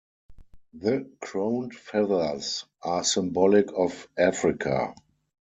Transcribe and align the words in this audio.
The 0.73 1.11
crowned 1.19 1.75
feathers 1.75 2.65
are 2.81 3.03
symbolic 3.03 3.67
of 3.73 4.07
Africa. 4.17 4.95